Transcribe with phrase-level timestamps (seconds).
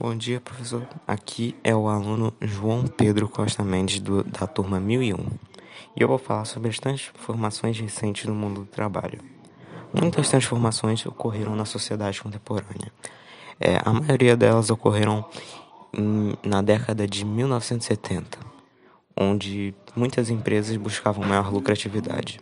[0.00, 0.86] Bom dia, professor.
[1.04, 5.16] Aqui é o aluno João Pedro Costa Mendes, do, da turma 1001.
[5.96, 9.18] E eu vou falar sobre as transformações recentes no mundo do trabalho.
[9.92, 12.92] Muitas transformações ocorreram na sociedade contemporânea.
[13.58, 15.24] É, a maioria delas ocorreram
[15.92, 18.38] em, na década de 1970,
[19.16, 22.38] onde muitas empresas buscavam maior lucratividade.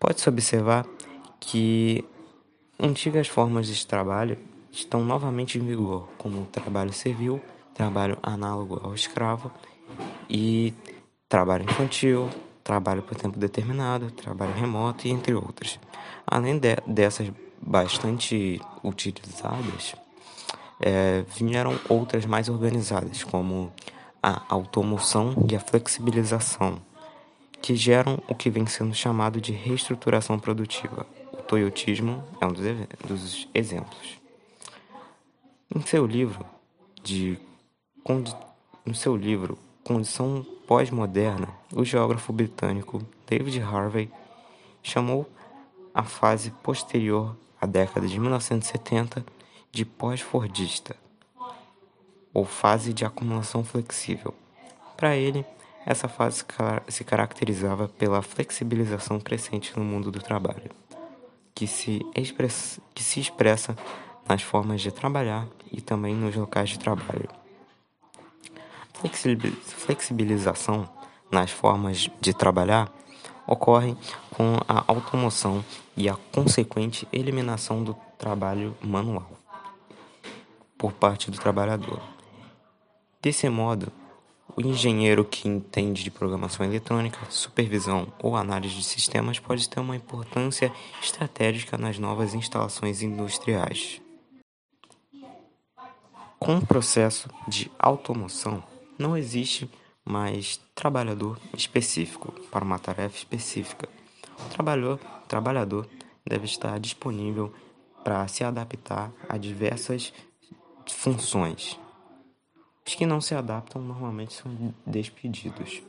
[0.00, 0.86] Pode-se observar
[1.38, 2.02] que
[2.80, 4.38] antigas formas de trabalho
[4.74, 7.40] estão novamente em vigor, como trabalho civil,
[7.72, 9.50] trabalho análogo ao escravo
[10.28, 10.74] e
[11.28, 12.28] trabalho infantil,
[12.62, 15.78] trabalho por tempo determinado, trabalho remoto e entre outras.
[16.26, 19.94] Além de, dessas bastante utilizadas,
[20.80, 23.72] é, vieram outras mais organizadas, como
[24.22, 26.82] a automoção e a flexibilização,
[27.62, 31.06] que geram o que vem sendo chamado de reestruturação produtiva.
[31.32, 32.64] O toyotismo é um dos,
[33.06, 34.23] dos exemplos.
[35.72, 36.44] Em seu livro
[37.02, 37.38] de
[38.84, 44.10] no seu livro Condição Pós-Moderna, o geógrafo britânico David Harvey
[44.82, 45.28] chamou
[45.94, 49.24] a fase posterior à década de 1970
[49.72, 50.96] de pós-fordista,
[52.32, 54.34] ou fase de acumulação flexível.
[54.96, 55.44] Para ele,
[55.86, 56.44] essa fase
[56.88, 60.70] se caracterizava pela flexibilização crescente no mundo do trabalho,
[61.54, 63.76] que se expressa, que se expressa
[64.28, 67.28] nas formas de trabalhar e também nos locais de trabalho.
[69.64, 70.88] Flexibilização
[71.30, 72.90] nas formas de trabalhar
[73.46, 73.96] ocorre
[74.30, 75.64] com a automoção
[75.96, 79.30] e a consequente eliminação do trabalho manual
[80.78, 82.00] por parte do trabalhador.
[83.22, 83.90] Desse modo,
[84.56, 89.96] o engenheiro que entende de programação eletrônica, supervisão ou análise de sistemas pode ter uma
[89.96, 90.70] importância
[91.02, 94.03] estratégica nas novas instalações industriais.
[96.44, 98.62] Com o processo de automoção,
[98.98, 99.70] não existe
[100.04, 103.88] mais trabalhador específico para uma tarefa específica.
[104.44, 105.88] O trabalhador, o trabalhador
[106.22, 107.50] deve estar disponível
[108.04, 110.12] para se adaptar a diversas
[110.86, 111.80] funções.
[112.86, 115.82] Os que não se adaptam normalmente são despedidos.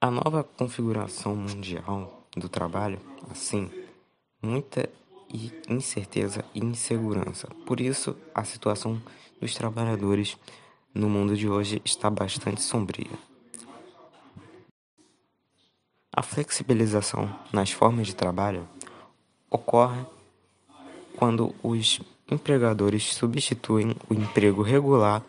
[0.00, 2.98] A nova configuração mundial do trabalho,
[3.30, 3.70] assim,
[4.42, 4.88] muita
[5.32, 7.48] e incerteza e insegurança.
[7.66, 9.00] Por isso, a situação
[9.40, 10.36] dos trabalhadores
[10.94, 13.10] no mundo de hoje está bastante sombria.
[16.12, 18.68] A flexibilização nas formas de trabalho
[19.50, 20.04] ocorre
[21.16, 22.00] quando os
[22.30, 25.22] empregadores substituem o emprego regular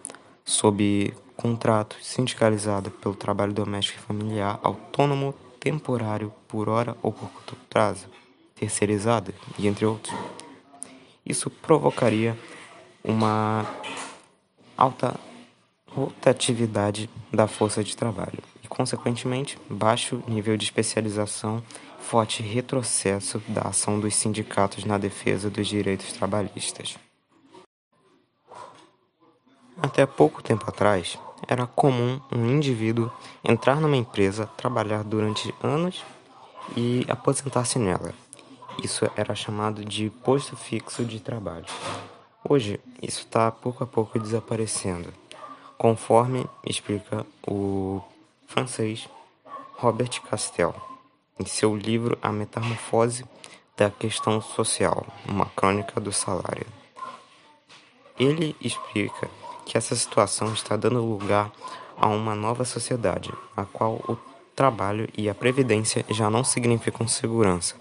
[0.44, 7.56] sob contrato sindicalizado pelo trabalho doméstico e familiar autônomo temporário por hora ou por curto
[7.70, 8.08] prazo
[8.60, 10.14] terceirizada e entre outros.
[11.26, 12.38] Isso provocaria
[13.04, 13.66] uma
[14.78, 15.16] alta
[15.88, 21.64] rotatividade da força de trabalho e, consequentemente, baixo nível de especialização,
[22.00, 26.98] forte retrocesso da ação dos sindicatos na defesa dos direitos trabalhistas.
[29.82, 33.12] Até pouco tempo atrás, era comum um indivíduo
[33.44, 36.04] entrar numa empresa, trabalhar durante anos
[36.76, 38.14] e aposentar-se nela.
[38.84, 41.66] Isso era chamado de posto fixo de trabalho.
[42.48, 45.14] Hoje, isso está pouco a pouco desaparecendo,
[45.78, 48.02] conforme explica o
[48.48, 49.10] francês
[49.76, 50.74] Robert Castel
[51.38, 53.26] em seu livro A Metamorfose
[53.76, 56.66] da Questão Social, uma crônica do salário.
[58.18, 59.30] Ele explica
[59.66, 61.52] que essa situação está dando lugar
[61.98, 64.18] a uma nova sociedade, a qual o
[64.56, 67.76] trabalho e a previdência já não significam segurança,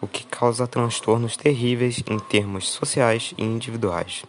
[0.00, 4.24] o que causa transtornos terríveis em termos sociais e individuais.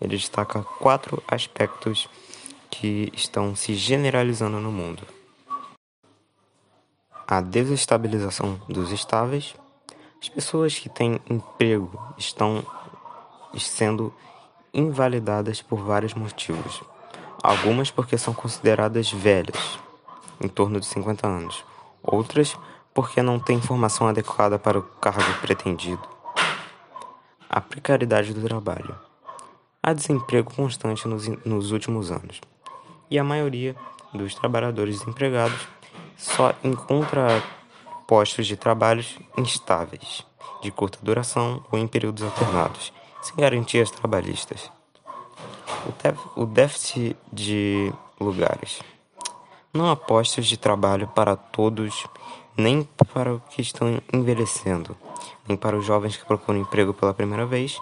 [0.00, 2.08] Ele destaca quatro aspectos
[2.70, 5.02] que estão se generalizando no mundo:
[7.26, 9.54] a desestabilização dos estáveis,
[10.20, 12.64] as pessoas que têm emprego estão
[13.58, 14.12] sendo
[14.72, 16.82] invalidadas por vários motivos.
[17.42, 19.78] Algumas porque são consideradas velhas,
[20.40, 21.64] em torno de 50 anos,
[22.02, 22.73] outras porque
[23.22, 26.02] não tem formação adequada para o cargo pretendido.
[27.50, 28.96] A precariedade do trabalho.
[29.82, 32.40] Há desemprego constante nos, nos últimos anos,
[33.10, 33.74] e a maioria
[34.14, 35.66] dos trabalhadores desempregados
[36.16, 37.42] só encontra
[38.06, 39.04] postos de trabalho
[39.36, 40.24] instáveis,
[40.62, 44.70] de curta duração ou em períodos alternados, sem garantias trabalhistas.
[46.36, 48.80] O déficit de lugares.
[49.72, 52.06] Não há postos de trabalho para todos
[52.56, 54.96] nem para os que estão envelhecendo,
[55.46, 57.80] nem para os jovens que procuram emprego pela primeira vez,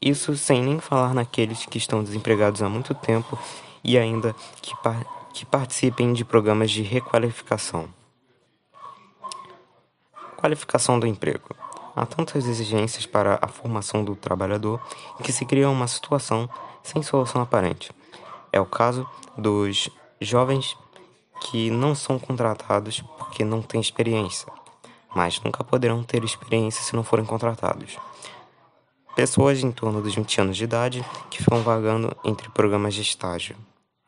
[0.00, 3.38] Isso sem nem falar naqueles que estão desempregados há muito tempo
[3.82, 7.88] e ainda que, par que participem de programas de requalificação.
[10.36, 11.54] Qualificação do emprego.
[11.94, 14.80] Há tantas exigências para a formação do trabalhador
[15.22, 16.48] que se cria uma situação
[16.82, 17.90] sem solução aparente.
[18.52, 19.88] É o caso dos
[20.20, 20.76] jovens
[21.40, 24.52] que não são contratados porque não têm experiência,
[25.14, 27.96] mas nunca poderão ter experiência se não forem contratados.
[29.14, 33.56] Pessoas em torno dos 20 anos de idade que ficam vagando entre programas de estágio.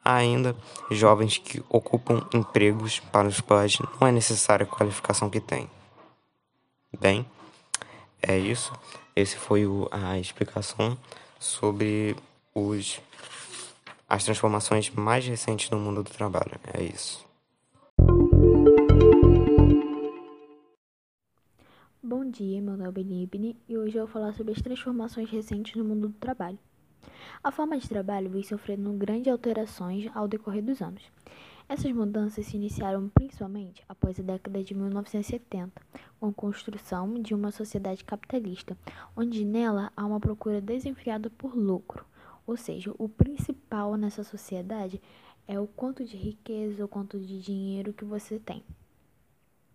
[0.05, 0.55] Há ainda
[0.91, 5.69] jovens que ocupam empregos para os quais não é necessária a qualificação que têm.
[7.01, 7.27] Bem,
[8.23, 8.73] é isso.
[9.15, 10.97] Esse foi o, a explicação
[11.39, 12.17] sobre
[12.55, 13.01] os,
[14.09, 16.59] as transformações mais recentes no mundo do trabalho.
[16.73, 17.29] É isso.
[22.03, 25.75] Bom dia, meu nome é Benibne e hoje eu vou falar sobre as transformações recentes
[25.77, 26.59] no mundo do trabalho.
[27.45, 31.03] A forma de trabalho vem sofrendo grandes alterações ao decorrer dos anos.
[31.69, 35.83] Essas mudanças se iniciaram principalmente após a década de 1970,
[36.19, 38.77] com a construção de uma sociedade capitalista,
[39.15, 42.07] onde nela há uma procura desenfreada por lucro.
[42.49, 45.03] Ou seja, o principal nessa sociedade
[45.47, 48.65] é o quanto de riqueza, o quanto de dinheiro que você tem.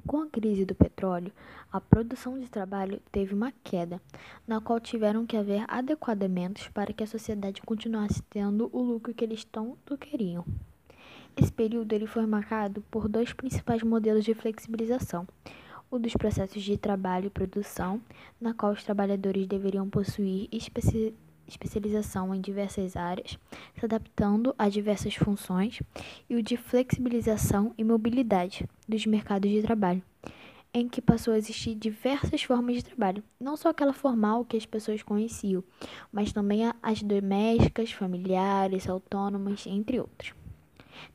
[0.08, 1.32] Com a crise do petróleo,
[1.72, 4.02] a produção de trabalho teve uma queda,
[4.48, 9.24] na qual tiveram que haver adequamentos para que a sociedade continuasse tendo o lucro que
[9.24, 10.44] eles tanto queriam.
[11.38, 15.28] Esse período ele foi marcado por dois principais modelos de flexibilização.
[15.92, 18.02] O dos processos de trabalho e produção,
[18.42, 21.14] na qual os trabalhadores deveriam possuir especi
[21.48, 23.38] especialização em diversas áreas,
[23.78, 25.82] se adaptando a diversas funções,
[26.30, 30.04] e o de flexibilização e mobilidade dos mercados de trabalho,
[30.74, 34.66] em que passou a existir diversas formas de trabalho, não só aquela formal que as
[34.66, 35.64] pessoas conheciam,
[36.12, 40.43] mas também as domésticas, familiares, autônomas, entre outras.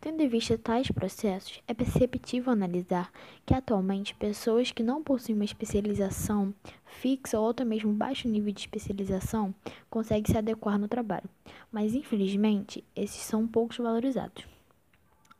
[0.00, 3.10] Tendo em vista tais processos, é perceptível analisar
[3.44, 6.54] que atualmente pessoas que não possuem uma especialização
[6.84, 9.54] fixa ou até mesmo baixo nível de especialização
[9.90, 11.28] conseguem se adequar no trabalho,
[11.70, 14.46] mas infelizmente esses são poucos valorizados.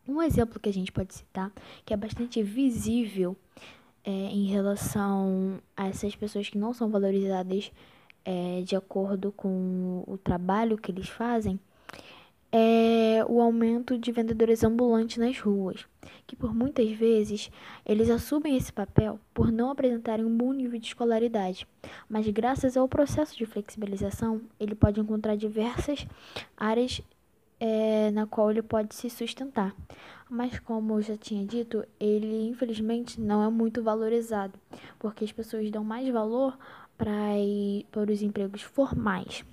[0.06, 1.52] Um exemplo que a gente pode citar,
[1.84, 3.37] que é bastante visível
[4.02, 7.70] é, em relação a essas pessoas que não são valorizadas
[8.25, 11.61] é, de acordo com o trabalho que eles fazem,
[12.50, 15.87] é o aumento de vendedores ambulantes nas ruas,
[16.27, 17.50] que por muitas vezes
[17.85, 21.67] eles assumem esse papel por não apresentarem um bom nível de escolaridade,
[22.09, 26.06] mas graças ao processo de flexibilização, ele pode encontrar diversas
[26.56, 27.03] áreas
[27.61, 29.75] é, na qual ele pode se sustentar.
[30.31, 34.59] Mas como eu já tinha dito, ele infelizmente não é muito valorizado,
[34.99, 36.56] porque as pessoas dão mais valor
[36.97, 39.44] para, os empregos formais.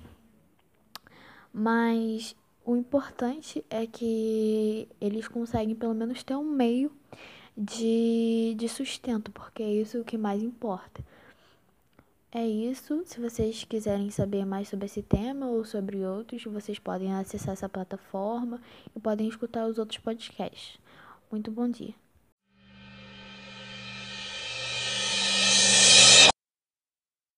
[1.53, 6.91] Mas o importante é que eles conseguem pelo menos ter um meio
[7.56, 11.03] de, de sustento, porque é isso que mais importa.
[12.31, 13.03] É isso.
[13.06, 17.69] Se vocês quiserem saber mais sobre esse tema ou sobre outros, vocês podem acessar essa
[17.69, 18.59] plataforma
[18.95, 20.77] e podem escutar os outros podcasts.
[21.31, 22.04] Muito bom dia.